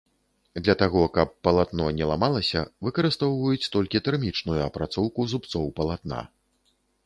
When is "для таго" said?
0.67-1.01